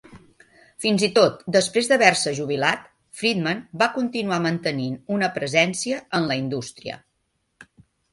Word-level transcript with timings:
Fins 0.83 1.01
i 1.07 1.07
tot 1.17 1.41
després 1.55 1.89
d'haver-se 1.91 2.31
jubilat, 2.39 2.87
Freedman 3.19 3.61
va 3.81 3.89
continuar 3.97 4.39
mantenint 4.47 4.97
una 5.19 5.29
presència 5.37 6.01
en 6.21 6.27
la 6.33 6.39
indústria. 6.41 6.97